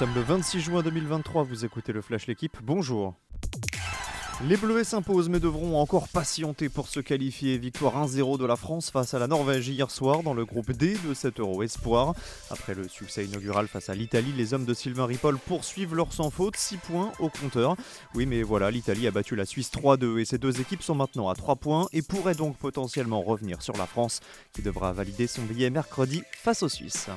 [0.00, 3.16] Sommes le 26 juin 2023, vous écoutez le Flash L'équipe, bonjour.
[4.48, 7.58] Les Bleus s'imposent mais devront encore patienter pour se qualifier.
[7.58, 10.96] Victoire 1-0 de la France face à la Norvège hier soir dans le groupe D
[11.06, 12.14] de 7 Euro Espoir.
[12.48, 16.30] Après le succès inaugural face à l'Italie, les hommes de Sylvain Ripoll poursuivent leur sans
[16.30, 17.76] faute, 6 points au compteur.
[18.14, 21.28] Oui mais voilà, l'Italie a battu la Suisse 3-2 et ces deux équipes sont maintenant
[21.28, 24.20] à 3 points et pourraient donc potentiellement revenir sur la France
[24.54, 27.10] qui devra valider son billet mercredi face aux Suisses.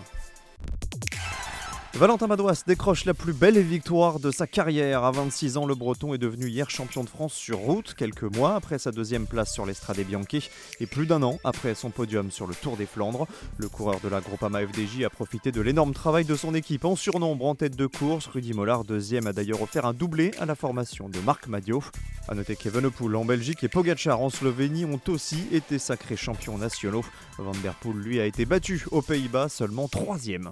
[1.96, 5.04] Valentin Madouas décroche la plus belle victoire de sa carrière.
[5.04, 8.56] À 26 ans, le Breton est devenu hier champion de France sur route, quelques mois
[8.56, 12.48] après sa deuxième place sur l'Estrade Bianchi et plus d'un an après son podium sur
[12.48, 13.28] le Tour des Flandres.
[13.58, 16.96] Le coureur de la Groupama FDJ a profité de l'énorme travail de son équipe en
[16.96, 18.26] surnombre en tête de course.
[18.26, 21.84] Rudy Mollard, deuxième, a d'ailleurs offert un doublé à la formation de Marc Madio.
[22.28, 27.06] A noter qu'Evenepoel en Belgique et Pogacar en Slovénie ont aussi été sacrés champions nationaux.
[27.38, 30.50] Van der Poel, lui, a été battu aux Pays-Bas, seulement troisième.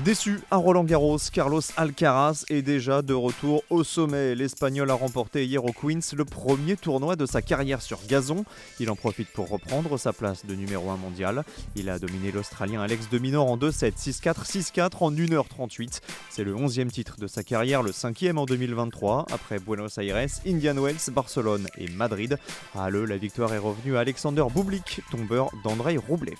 [0.00, 4.34] Déçu à Roland Garros, Carlos Alcaraz est déjà de retour au sommet.
[4.34, 8.44] L'Espagnol a remporté hier au Queens le premier tournoi de sa carrière sur gazon.
[8.80, 11.44] Il en profite pour reprendre sa place de numéro 1 mondial.
[11.76, 16.00] Il a dominé l'Australien Alex de Minor en 2-7, 6-4, 6-4 en 1h38.
[16.28, 20.74] C'est le 11e titre de sa carrière, le 5e en 2023, après Buenos Aires, Indian
[20.74, 22.36] Wells, Barcelone et Madrid.
[22.76, 26.34] À le, la victoire est revenue à Alexander Bublik, tombeur d'Andrei Roublev.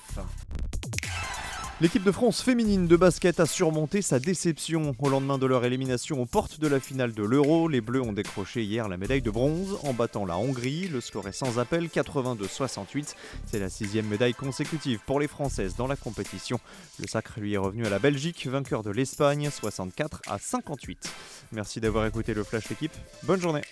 [1.80, 4.94] L'équipe de France féminine de basket a surmonté sa déception.
[5.00, 8.12] Au lendemain de leur élimination aux portes de la finale de l'Euro, les Bleus ont
[8.12, 10.86] décroché hier la médaille de bronze en battant la Hongrie.
[10.86, 13.16] Le score est sans appel, 82-68.
[13.46, 16.60] C'est la sixième médaille consécutive pour les Françaises dans la compétition.
[17.00, 21.10] Le sacre lui est revenu à la Belgique, vainqueur de l'Espagne, 64 à 58.
[21.50, 22.94] Merci d'avoir écouté le Flash L'équipe.
[23.24, 23.62] Bonne journée.